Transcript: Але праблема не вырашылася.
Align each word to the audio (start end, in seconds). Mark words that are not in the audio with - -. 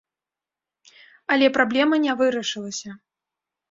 Але 1.35 1.53
праблема 1.61 1.95
не 2.09 2.13
вырашылася. 2.25 2.89